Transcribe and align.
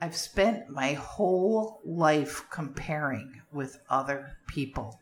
I've 0.00 0.16
spent 0.16 0.70
my 0.70 0.94
whole 0.94 1.82
life 1.84 2.46
comparing 2.50 3.42
with 3.52 3.78
other 3.90 4.38
people, 4.46 4.98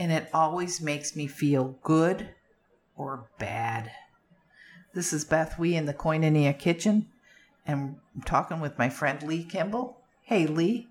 and 0.00 0.10
it 0.10 0.28
always 0.34 0.80
makes 0.80 1.14
me 1.14 1.28
feel 1.28 1.78
good 1.84 2.30
or 2.96 3.28
bad. 3.38 3.92
This 4.94 5.12
is 5.12 5.24
Beth 5.24 5.60
Wee 5.60 5.76
in 5.76 5.86
the 5.86 5.94
Koinonia 5.94 6.58
Kitchen, 6.58 7.06
and 7.66 8.00
I'm 8.16 8.22
talking 8.22 8.58
with 8.58 8.76
my 8.78 8.88
friend 8.88 9.22
Lee 9.22 9.44
Kimball. 9.44 10.00
Hey, 10.22 10.48
Lee, 10.48 10.88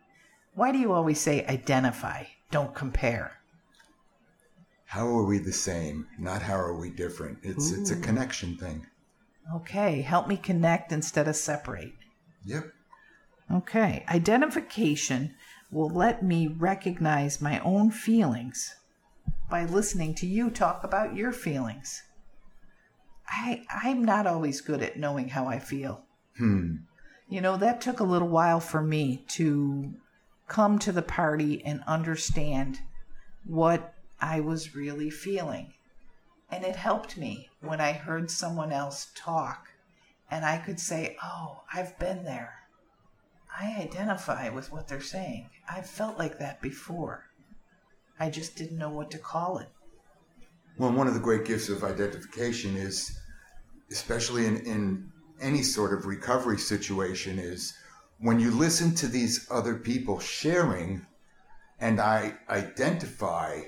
why 0.55 0.71
do 0.71 0.79
you 0.79 0.93
always 0.93 1.19
say 1.19 1.45
identify, 1.45 2.23
don't 2.49 2.73
compare? 2.73 3.39
How 4.85 5.07
are 5.07 5.25
we 5.25 5.39
the 5.39 5.51
same? 5.51 6.07
Not 6.17 6.41
how 6.41 6.55
are 6.55 6.77
we 6.77 6.89
different? 6.89 7.39
It's 7.43 7.71
it's 7.71 7.91
a 7.91 7.99
connection 7.99 8.57
thing. 8.57 8.87
Okay, 9.53 10.01
help 10.01 10.27
me 10.27 10.37
connect 10.37 10.91
instead 10.91 11.27
of 11.27 11.35
separate. 11.35 11.93
Yep. 12.45 12.71
Okay, 13.51 14.05
identification 14.07 15.35
will 15.69 15.89
let 15.89 16.23
me 16.23 16.47
recognize 16.47 17.41
my 17.41 17.59
own 17.59 17.91
feelings 17.91 18.75
by 19.49 19.65
listening 19.65 20.15
to 20.15 20.25
you 20.25 20.49
talk 20.49 20.83
about 20.83 21.15
your 21.15 21.31
feelings. 21.31 22.01
I 23.27 23.63
I'm 23.69 24.05
not 24.05 24.27
always 24.27 24.61
good 24.61 24.81
at 24.81 24.97
knowing 24.97 25.29
how 25.29 25.47
I 25.47 25.59
feel. 25.59 26.05
Hmm. 26.37 26.75
You 27.27 27.41
know, 27.41 27.57
that 27.57 27.81
took 27.81 27.99
a 27.99 28.05
little 28.05 28.29
while 28.29 28.59
for 28.59 28.81
me 28.81 29.25
to 29.29 29.95
come 30.47 30.79
to 30.79 30.91
the 30.91 31.01
party 31.01 31.63
and 31.63 31.83
understand 31.87 32.79
what 33.43 33.93
I 34.19 34.39
was 34.39 34.75
really 34.75 35.09
feeling. 35.09 35.73
And 36.49 36.63
it 36.63 36.75
helped 36.75 37.17
me 37.17 37.49
when 37.61 37.81
I 37.81 37.91
heard 37.93 38.29
someone 38.29 38.71
else 38.71 39.11
talk 39.15 39.67
and 40.29 40.45
I 40.45 40.57
could 40.57 40.79
say, 40.79 41.17
"Oh, 41.23 41.63
I've 41.73 41.97
been 41.99 42.23
there." 42.23 42.53
I 43.57 43.75
identify 43.79 44.49
with 44.49 44.71
what 44.71 44.87
they're 44.87 45.01
saying. 45.01 45.49
I've 45.69 45.89
felt 45.89 46.17
like 46.17 46.39
that 46.39 46.61
before. 46.61 47.25
I 48.19 48.29
just 48.29 48.55
didn't 48.55 48.77
know 48.77 48.89
what 48.89 49.11
to 49.11 49.17
call 49.17 49.59
it. 49.59 49.69
Well, 50.77 50.91
one 50.91 51.07
of 51.07 51.13
the 51.13 51.19
great 51.19 51.45
gifts 51.45 51.69
of 51.69 51.83
identification 51.83 52.75
is, 52.75 53.17
especially 53.91 54.45
in, 54.45 54.57
in 54.57 55.11
any 55.39 55.63
sort 55.63 55.93
of 55.93 56.05
recovery 56.05 56.57
situation, 56.57 57.39
is 57.39 57.73
when 58.19 58.39
you 58.39 58.51
listen 58.51 58.95
to 58.95 59.07
these 59.07 59.47
other 59.51 59.75
people 59.75 60.19
sharing 60.19 61.05
and 61.79 61.99
I 61.99 62.35
identify, 62.49 63.61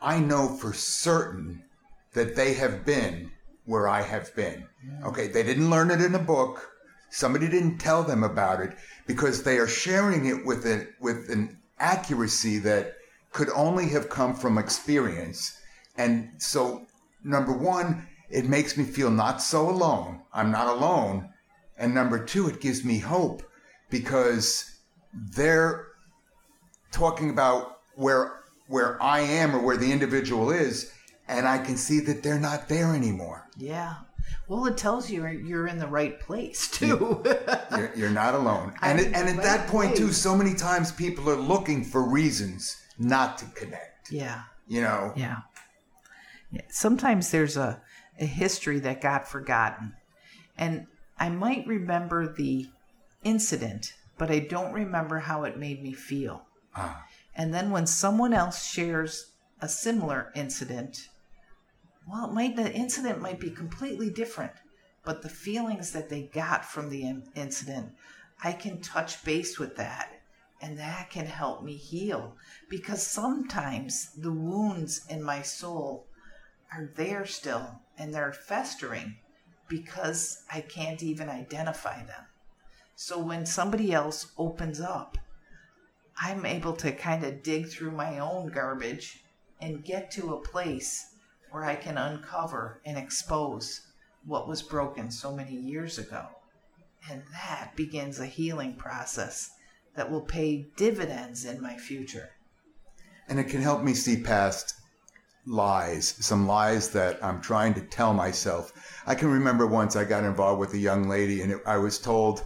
I 0.00 0.20
know 0.20 0.48
for 0.48 0.72
certain 0.72 1.64
that 2.12 2.36
they 2.36 2.54
have 2.54 2.84
been 2.84 3.30
where 3.64 3.88
I 3.88 4.02
have 4.02 4.34
been. 4.34 4.66
Okay, 5.04 5.28
they 5.28 5.42
didn't 5.42 5.70
learn 5.70 5.90
it 5.90 6.00
in 6.00 6.14
a 6.14 6.18
book. 6.18 6.70
Somebody 7.10 7.48
didn't 7.48 7.78
tell 7.78 8.02
them 8.02 8.22
about 8.22 8.60
it 8.60 8.76
because 9.06 9.42
they 9.42 9.58
are 9.58 9.66
sharing 9.66 10.26
it 10.26 10.44
with 10.44 10.66
it 10.66 10.94
with 11.00 11.30
an 11.30 11.58
accuracy 11.78 12.58
that 12.58 12.96
could 13.32 13.48
only 13.54 13.88
have 13.88 14.08
come 14.08 14.34
from 14.34 14.58
experience. 14.58 15.58
And 15.96 16.30
so, 16.38 16.86
number 17.24 17.52
one, 17.52 18.06
it 18.30 18.44
makes 18.44 18.76
me 18.76 18.84
feel 18.84 19.10
not 19.10 19.42
so 19.42 19.68
alone. 19.68 20.20
I'm 20.32 20.50
not 20.50 20.68
alone. 20.68 21.30
And 21.76 21.94
number 21.94 22.24
two, 22.24 22.48
it 22.48 22.60
gives 22.60 22.84
me 22.84 22.98
hope 22.98 23.42
because 23.90 24.78
they're 25.12 25.86
talking 26.92 27.30
about 27.30 27.78
where 27.94 28.32
where 28.68 29.02
I 29.02 29.20
am 29.20 29.54
or 29.56 29.60
where 29.60 29.76
the 29.78 29.90
individual 29.90 30.50
is, 30.50 30.92
and 31.26 31.48
I 31.48 31.58
can 31.58 31.76
see 31.76 32.00
that 32.00 32.22
they're 32.22 32.38
not 32.40 32.68
there 32.68 32.94
anymore. 32.94 33.48
Yeah. 33.56 33.94
Well, 34.46 34.66
it 34.66 34.76
tells 34.76 35.10
you 35.10 35.26
you're 35.26 35.66
in 35.66 35.78
the 35.78 35.86
right 35.86 36.20
place 36.20 36.70
too. 36.70 37.22
You're, 37.70 37.90
you're 37.96 38.10
not 38.10 38.34
alone. 38.34 38.74
And, 38.82 39.00
it, 39.00 39.06
and 39.14 39.26
at 39.28 39.42
that 39.42 39.60
right 39.60 39.68
point, 39.68 39.96
too, 39.96 40.12
so 40.12 40.36
many 40.36 40.54
times 40.54 40.92
people 40.92 41.30
are 41.30 41.36
looking 41.36 41.82
for 41.82 42.02
reasons 42.02 42.76
not 42.98 43.38
to 43.38 43.46
connect. 43.54 44.10
yeah. 44.12 44.42
You 44.66 44.82
know, 44.82 45.12
Yeah. 45.16 45.38
yeah. 46.52 46.60
Sometimes 46.68 47.30
there's 47.30 47.56
a, 47.56 47.80
a 48.20 48.26
history 48.26 48.80
that 48.80 49.00
got 49.00 49.26
forgotten. 49.26 49.94
And 50.58 50.86
I 51.18 51.30
might 51.30 51.66
remember 51.66 52.30
the 52.34 52.68
incident, 53.24 53.94
but 54.16 54.30
I 54.30 54.40
don't 54.40 54.72
remember 54.72 55.18
how 55.18 55.44
it 55.44 55.58
made 55.58 55.82
me 55.82 55.92
feel. 55.92 56.46
Ah. 56.74 57.04
And 57.34 57.54
then 57.54 57.70
when 57.70 57.86
someone 57.86 58.32
else 58.32 58.66
shares 58.66 59.32
a 59.60 59.68
similar 59.68 60.32
incident, 60.34 61.08
well, 62.10 62.30
it 62.30 62.32
might, 62.32 62.56
the 62.56 62.72
incident 62.72 63.20
might 63.20 63.40
be 63.40 63.50
completely 63.50 64.10
different, 64.10 64.52
but 65.04 65.22
the 65.22 65.28
feelings 65.28 65.92
that 65.92 66.08
they 66.08 66.22
got 66.22 66.64
from 66.64 66.90
the 66.90 67.02
in- 67.02 67.30
incident, 67.34 67.92
I 68.42 68.52
can 68.52 68.80
touch 68.80 69.24
base 69.24 69.58
with 69.58 69.76
that 69.76 70.18
and 70.60 70.78
that 70.78 71.10
can 71.10 71.26
help 71.26 71.62
me 71.62 71.74
heal 71.74 72.36
because 72.68 73.06
sometimes 73.06 74.10
the 74.16 74.32
wounds 74.32 75.04
in 75.08 75.22
my 75.22 75.42
soul 75.42 76.06
are 76.72 76.90
there 76.96 77.26
still 77.26 77.80
and 77.96 78.12
they're 78.12 78.32
festering 78.32 79.16
because 79.68 80.44
I 80.52 80.60
can't 80.62 81.02
even 81.02 81.28
identify 81.28 82.04
them. 82.04 82.24
So 83.00 83.16
when 83.20 83.46
somebody 83.46 83.92
else 83.92 84.32
opens 84.36 84.80
up, 84.80 85.18
I'm 86.20 86.44
able 86.44 86.72
to 86.78 86.90
kind 86.90 87.22
of 87.22 87.44
dig 87.44 87.68
through 87.68 87.92
my 87.92 88.18
own 88.18 88.48
garbage 88.48 89.22
and 89.60 89.84
get 89.84 90.10
to 90.10 90.34
a 90.34 90.40
place 90.40 91.14
where 91.52 91.64
I 91.64 91.76
can 91.76 91.96
uncover 91.96 92.80
and 92.84 92.98
expose 92.98 93.82
what 94.24 94.48
was 94.48 94.62
broken 94.62 95.12
so 95.12 95.32
many 95.32 95.54
years 95.54 95.96
ago. 95.96 96.26
And 97.08 97.22
that 97.30 97.76
begins 97.76 98.18
a 98.18 98.26
healing 98.26 98.74
process 98.74 99.52
that 99.94 100.10
will 100.10 100.22
pay 100.22 100.66
dividends 100.76 101.44
in 101.44 101.62
my 101.62 101.76
future. 101.76 102.30
and 103.28 103.38
it 103.38 103.44
can 103.44 103.62
help 103.62 103.84
me 103.84 103.94
see 103.94 104.20
past 104.20 104.74
lies, 105.46 106.16
some 106.18 106.48
lies 106.48 106.90
that 106.90 107.24
I'm 107.24 107.40
trying 107.40 107.74
to 107.74 107.80
tell 107.80 108.12
myself. 108.12 108.72
I 109.06 109.14
can 109.14 109.30
remember 109.30 109.68
once 109.68 109.94
I 109.94 110.02
got 110.02 110.24
involved 110.24 110.58
with 110.58 110.74
a 110.74 110.78
young 110.78 111.08
lady, 111.08 111.42
and 111.42 111.52
it, 111.52 111.62
I 111.64 111.76
was 111.76 112.00
told 112.00 112.42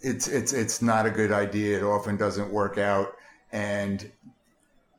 it's 0.00 0.28
it's 0.28 0.52
it's 0.52 0.82
not 0.82 1.06
a 1.06 1.10
good 1.10 1.32
idea. 1.32 1.78
It 1.78 1.82
often 1.82 2.16
doesn't 2.16 2.50
work 2.50 2.78
out, 2.78 3.14
and 3.52 4.10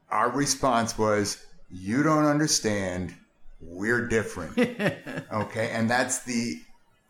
our 0.10 0.30
response 0.32 0.98
was, 0.98 1.46
"You 1.70 2.04
don't 2.04 2.26
understand. 2.26 3.16
We're 3.60 4.08
different." 4.08 4.58
okay, 5.34 5.70
and 5.72 5.90
that's 5.90 6.20
the 6.24 6.62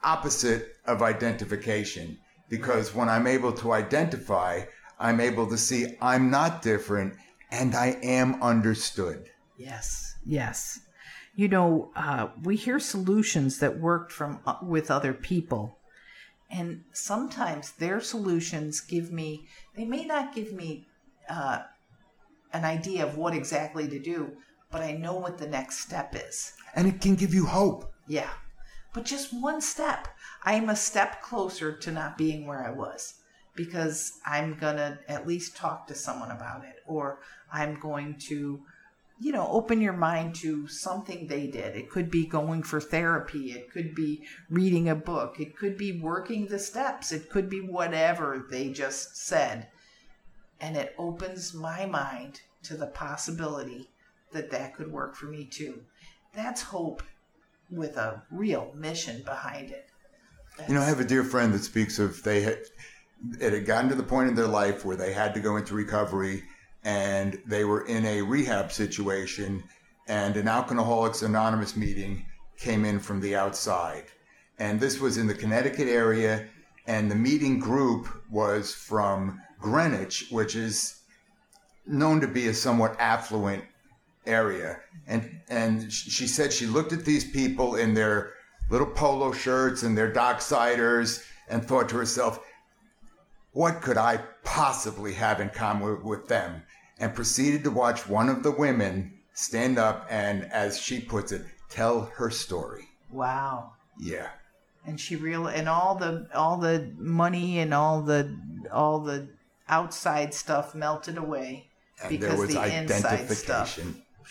opposite 0.03 0.75
of 0.85 1.01
identification 1.01 2.18
because 2.50 2.94
when 2.94 3.09
I'm 3.09 3.28
able 3.28 3.53
to 3.53 3.72
identify, 3.72 4.62
I'm 5.00 5.19
able 5.19 5.47
to 5.47 5.57
see 5.57 5.97
I'm 6.01 6.30
not 6.30 6.62
different 6.62 7.16
and 7.51 7.75
I 7.75 7.97
am 8.01 8.41
understood. 8.41 9.30
Yes, 9.57 10.16
yes. 10.25 10.80
You 11.35 11.47
know, 11.47 11.91
uh, 11.96 12.28
we 12.44 12.56
hear 12.56 12.80
solutions 12.80 13.59
that 13.59 13.80
worked 13.80 14.12
from 14.12 14.40
uh, 14.46 14.56
with 14.62 14.91
other 14.91 15.13
people, 15.13 15.78
and 16.51 16.84
sometimes 16.91 17.72
their 17.72 18.01
solutions 18.01 18.81
give 18.81 19.12
me. 19.12 19.47
They 19.75 19.85
may 19.85 20.06
not 20.06 20.35
give 20.35 20.51
me 20.53 20.88
uh, 21.29 21.59
an 22.53 22.66
idea 22.66 23.06
of 23.06 23.17
what 23.17 23.34
exactly 23.34 23.88
to 23.88 24.00
do, 24.00 24.31
but 24.69 24.81
I 24.81 24.91
know 24.91 25.16
what 25.16 25.38
the 25.38 25.47
next 25.47 25.79
step 25.79 26.16
is. 26.16 26.53
And 26.75 26.88
it 26.88 27.01
can 27.01 27.16
give 27.16 27.34
you 27.34 27.45
hope. 27.45 27.91
Yeah, 28.07 28.29
but 28.94 29.06
just 29.06 29.34
one 29.34 29.62
step. 29.62 30.07
I 30.44 30.53
am 30.53 30.69
a 30.69 30.75
step 30.75 31.22
closer 31.22 31.75
to 31.78 31.91
not 31.91 32.17
being 32.17 32.45
where 32.45 32.66
I 32.66 32.72
was 32.72 33.16
because 33.56 34.19
I'm 34.25 34.57
gonna 34.57 35.00
at 35.07 35.28
least 35.28 35.56
talk 35.56 35.88
to 35.88 35.95
someone 35.95 36.31
about 36.31 36.63
it, 36.63 36.78
or 36.85 37.19
I'm 37.51 37.80
going 37.80 38.18
to, 38.30 38.62
you 39.21 39.31
know, 39.31 39.47
open 39.51 39.79
your 39.79 39.94
mind 39.94 40.33
to 40.33 40.68
something 40.68 41.27
they 41.27 41.45
did. 41.45 41.75
It 41.75 41.91
could 41.91 42.09
be 42.09 42.25
going 42.25 42.63
for 42.63 42.81
therapy, 42.81 43.51
it 43.51 43.71
could 43.71 43.94
be 43.94 44.23
reading 44.50 44.89
a 44.89 44.95
book, 44.95 45.39
it 45.39 45.56
could 45.56 45.77
be 45.77 46.00
working 46.00 46.47
the 46.47 46.57
steps, 46.57 47.12
it 47.12 47.29
could 47.29 47.47
be 47.47 47.62
whatever 47.62 48.47
they 48.50 48.69
just 48.69 49.15
said. 49.15 49.68
And 50.59 50.75
it 50.75 50.95
opens 50.97 51.53
my 51.53 51.85
mind 51.85 52.41
to 52.63 52.75
the 52.75 52.88
possibility 52.88 53.91
that 54.31 54.50
that 54.50 54.75
could 54.75 54.91
work 54.91 55.15
for 55.15 55.27
me 55.27 55.45
too. 55.45 55.83
That's 56.33 56.63
hope 56.63 57.03
with 57.69 57.97
a 57.97 58.24
real 58.31 58.71
mission 58.75 59.21
behind 59.24 59.69
it. 59.69 59.88
You 60.67 60.74
know, 60.74 60.81
I 60.81 60.85
have 60.85 61.00
a 61.00 61.06
dear 61.06 61.24
friend 61.24 61.53
that 61.53 61.63
speaks 61.63 62.00
of 62.00 62.24
they 62.24 62.41
had 62.41 62.59
it 63.39 63.53
had 63.53 63.67
gotten 63.67 63.89
to 63.89 63.95
the 63.95 64.01
point 64.01 64.29
in 64.29 64.35
their 64.35 64.47
life 64.47 64.83
where 64.83 64.95
they 64.95 65.13
had 65.13 65.35
to 65.35 65.39
go 65.39 65.57
into 65.57 65.75
recovery 65.75 66.44
and 66.83 67.42
they 67.45 67.63
were 67.63 67.86
in 67.86 68.06
a 68.06 68.22
rehab 68.22 68.72
situation 68.72 69.63
and 70.07 70.36
an 70.36 70.48
Alcoholics 70.48 71.22
Anonymous 71.22 71.75
meeting 71.75 72.25
came 72.57 72.86
in 72.86 73.00
from 73.00 73.22
the 73.22 73.36
outside. 73.36 74.06
And 74.60 74.80
this 74.80 75.00
was 75.00 75.18
in 75.18 75.28
the 75.28 75.33
Connecticut 75.33 75.88
area 75.88 76.48
and 76.88 77.10
the 77.10 77.16
meeting 77.16 77.60
group 77.60 78.07
was 78.30 78.74
from 78.74 79.42
Greenwich, 79.60 80.28
which 80.31 80.56
is 80.56 81.01
known 81.86 82.22
to 82.22 82.28
be 82.28 82.48
a 82.48 82.54
somewhat 82.54 82.95
affluent 83.00 83.63
area, 84.25 84.80
and 85.07 85.42
and 85.50 85.92
she 85.92 86.27
said 86.27 86.54
she 86.54 86.68
looked 86.68 86.94
at 86.94 87.06
these 87.06 87.30
people 87.31 87.75
in 87.75 87.94
their 87.94 88.34
little 88.69 88.88
polo 88.88 89.31
shirts 89.31 89.84
and 89.84 89.98
their 89.98 90.12
docksiders 90.12 91.24
and 91.50 91.66
thought 91.66 91.89
to 91.89 91.98
herself, 91.98 92.39
what 93.53 93.81
could 93.81 93.98
I 93.98 94.18
possibly 94.44 95.13
have 95.13 95.39
in 95.39 95.50
common 95.50 96.03
with 96.03 96.27
them? 96.27 96.63
And 97.00 97.15
proceeded 97.15 97.63
to 97.63 97.71
watch 97.71 98.07
one 98.07 98.30
of 98.30 98.44
the 98.44 98.51
women 98.51 99.13
stand 99.33 99.80
up 99.80 100.06
and, 100.09 100.45
as 100.51 100.80
she 100.80 101.01
puts 101.01 101.31
it, 101.31 101.44
tell 101.69 102.01
her 102.15 102.30
story. 102.30 102.89
Wow. 103.09 103.74
Yeah. 104.00 104.30
And 104.86 105.00
she 105.00 105.15
real 105.15 105.48
and 105.48 105.69
all 105.69 105.95
the 105.95 106.27
all 106.33 106.57
the 106.57 106.92
money 106.98 107.59
and 107.59 107.71
all 107.71 108.01
the 108.01 108.36
all 108.71 109.00
the 109.00 109.27
outside 109.69 110.33
stuff 110.33 110.74
melted 110.74 111.18
away 111.18 111.68
And 112.01 112.09
because 112.09 112.30
there 112.30 112.38
was 112.39 112.53
the 112.53 112.77
inside 112.77 113.30
stuff 113.30 113.80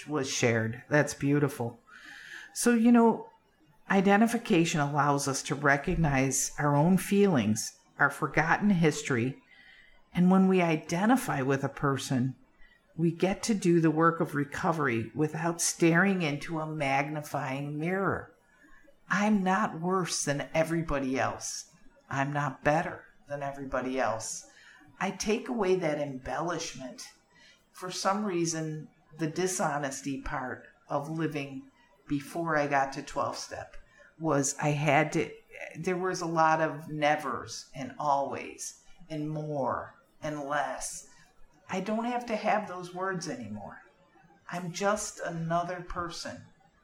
was 0.08 0.31
shared. 0.31 0.82
That's 0.88 1.14
beautiful. 1.14 1.78
So, 2.55 2.75
you 2.75 2.93
know, 2.93 3.26
identification 3.90 4.81
allows 4.81 5.28
us 5.28 5.43
to 5.44 5.55
recognize 5.55 6.52
our 6.58 6.76
own 6.76 6.96
feelings, 6.96 7.72
our 8.00 8.11
forgotten 8.11 8.70
history, 8.70 9.37
and 10.12 10.31
when 10.31 10.49
we 10.49 10.61
identify 10.61 11.43
with 11.43 11.62
a 11.62 11.69
person, 11.69 12.35
we 12.97 13.12
get 13.12 13.43
to 13.44 13.55
do 13.55 13.81
the 13.81 13.91
work 13.91 14.20
of 14.20 14.35
recovery 14.35 15.11
without 15.14 15.61
staring 15.61 16.23
into 16.23 16.58
a 16.58 16.67
magnifying 16.67 17.79
mirror. 17.79 18.32
I'm 19.08 19.43
not 19.43 19.81
worse 19.81 20.25
than 20.25 20.49
everybody 20.55 21.19
else. 21.19 21.67
I'm 22.11 22.32
not 22.32 22.64
better 22.64 23.05
than 23.29 23.43
everybody 23.43 24.00
else. 24.00 24.46
I 25.00 25.12
take 25.12 25.49
away 25.49 25.76
that 25.76 25.99
embellishment. 25.99 27.05
For 27.73 27.91
some 27.91 28.25
reason, 28.25 28.88
the 29.19 29.29
dishonesty 29.29 30.20
part 30.20 30.67
of 30.88 31.08
living 31.08 31.62
before 32.08 32.56
I 32.56 32.67
got 32.67 32.93
to 32.94 33.03
12 33.03 33.37
step 33.37 33.76
was 34.19 34.55
I 34.61 34.70
had 34.70 35.12
to, 35.12 35.31
there 35.78 35.96
was 35.96 36.20
a 36.20 36.26
lot 36.26 36.61
of 36.61 36.88
nevers 36.88 37.67
and 37.75 37.93
always 37.99 38.81
and 39.08 39.28
more 39.28 39.94
and 40.22 40.44
less. 40.44 41.06
I 41.70 41.81
don't 41.81 42.05
have 42.05 42.26
to 42.26 42.37
have 42.37 42.69
those 42.69 42.94
words 42.94 43.28
anymore. 43.28 43.78
I'm 44.52 44.72
just 44.72 45.20
another 45.25 45.84
person 45.88 46.43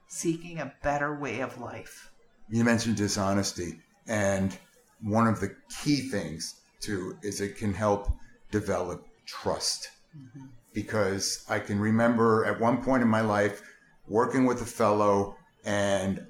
seeking 0.09 0.61
a 0.61 0.73
better 0.83 1.19
way 1.19 1.41
of 1.41 1.61
life. 1.61 2.13
You 2.49 2.63
mentioned 2.63 2.97
dishonesty, 2.97 3.81
and 4.07 4.57
one 5.03 5.27
of 5.27 5.41
the 5.41 5.55
key 5.83 6.09
things 6.09 6.61
too 6.81 7.19
is 7.23 7.41
it 7.41 7.57
can 7.57 7.75
help 7.75 8.09
develop 8.53 9.05
trust. 9.27 9.89
Mm-hmm. 10.17 10.47
Because 10.73 11.45
I 11.49 11.59
can 11.59 11.81
remember 11.81 12.45
at 12.45 12.61
one 12.61 12.83
point 12.83 13.03
in 13.03 13.09
my 13.09 13.23
life 13.23 13.63
working 14.07 14.47
with 14.47 14.63
a 14.63 14.67
fellow, 14.67 15.37
and 15.65 16.25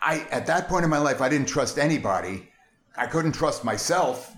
I 0.00 0.26
at 0.30 0.46
that 0.46 0.68
point 0.68 0.84
in 0.84 0.90
my 0.90 0.98
life 0.98 1.20
I 1.20 1.28
didn't 1.28 1.48
trust 1.48 1.78
anybody. 1.78 2.48
I 2.96 3.06
couldn't 3.06 3.32
trust 3.32 3.64
myself, 3.64 4.34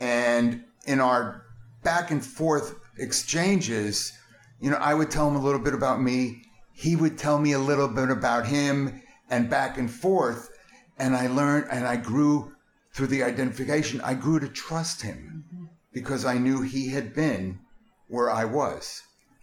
and 0.00 0.64
in 0.86 1.00
our 1.00 1.44
back 1.82 2.10
and 2.10 2.24
forth 2.24 2.74
exchanges, 2.96 4.12
you 4.60 4.70
know, 4.70 4.76
I 4.76 4.94
would 4.94 5.10
tell 5.10 5.28
him 5.28 5.36
a 5.36 5.42
little 5.42 5.60
bit 5.60 5.74
about 5.74 6.00
me. 6.00 6.42
He 6.72 6.96
would 6.96 7.18
tell 7.18 7.38
me 7.38 7.52
a 7.52 7.58
little 7.58 7.88
bit 7.88 8.10
about 8.10 8.46
him 8.46 9.02
and 9.30 9.50
back 9.50 9.78
and 9.78 9.90
forth. 9.90 10.50
And 10.98 11.14
I 11.14 11.28
learned 11.28 11.66
and 11.70 11.86
I 11.86 11.96
grew 11.96 12.52
through 12.92 13.08
the 13.08 13.22
identification. 13.22 14.00
I 14.00 14.14
grew 14.14 14.40
to 14.40 14.48
trust 14.48 15.02
him 15.02 15.70
because 15.92 16.24
I 16.24 16.38
knew 16.38 16.62
he 16.62 16.88
had 16.88 17.14
been 17.14 17.60
where 18.08 18.30
I 18.30 18.44
was. 18.44 19.02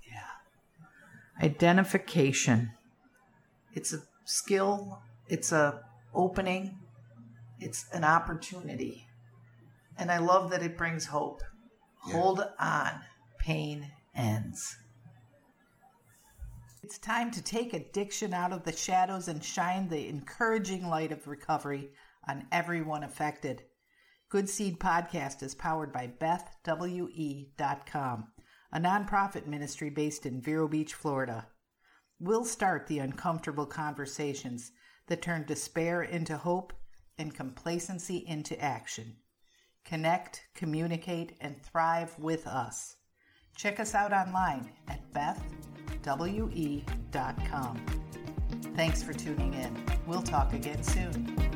Yeah. 0.10 1.46
Identification. 1.46 2.72
It's 3.74 3.94
a 3.94 4.04
skill, 4.26 5.02
it's 5.28 5.52
a 5.52 5.82
opening, 6.14 6.78
it's 7.60 7.86
an 7.94 8.04
opportunity. 8.04 9.08
And 9.98 10.12
I 10.12 10.18
love 10.18 10.50
that 10.52 10.64
it 10.64 10.78
brings 10.78 11.06
hope. 11.06 11.42
Yeah. 12.08 12.14
Hold 12.14 12.44
on, 12.60 12.92
pain 13.40 13.92
ends. 14.16 14.78
It's 16.84 17.00
time 17.00 17.32
to 17.32 17.42
take 17.42 17.74
addiction 17.74 18.34
out 18.34 18.54
of 18.54 18.64
the 18.64 18.72
shadows 18.72 19.28
and 19.28 19.44
shine 19.44 19.90
the 19.90 20.08
encouraging 20.08 20.88
light 20.88 21.12
of 21.12 21.28
recovery 21.28 21.90
on 22.28 22.46
everyone 22.52 23.04
affected. 23.04 23.64
Good 24.30 24.48
Seed 24.50 24.80
Podcast 24.80 25.42
is 25.42 25.56
powered 25.56 25.92
by 25.92 26.14
BethWE.com, 26.20 28.28
a 28.72 28.80
nonprofit 28.80 29.48
ministry 29.48 29.90
based 29.90 30.28
in 30.28 30.42
Vero 30.42 30.68
Beach, 30.68 30.94
Florida. 30.94 31.48
We'll 32.20 32.46
start 32.46 32.86
the 32.88 33.00
uncomfortable 33.00 33.66
conversations 33.66 34.72
that 35.08 35.22
turn 35.22 35.46
despair 35.46 36.04
into 36.04 36.38
hope 36.38 36.74
and 37.18 37.34
complacency 37.34 38.24
into 38.28 38.60
action. 38.62 39.16
Connect, 39.86 40.48
communicate, 40.56 41.38
and 41.42 41.62
thrive 41.62 42.18
with 42.20 42.48
us. 42.48 42.96
Check 43.56 43.80
us 43.80 43.96
out 43.96 44.12
online 44.12 44.72
at 44.88 45.00
BethWE.com. 46.04 46.86
Thanks 48.76 49.02
for 49.04 49.14
tuning 49.14 49.54
in. 49.54 49.86
We'll 50.06 50.22
talk 50.22 50.54
again 50.54 50.84
soon. 50.84 51.55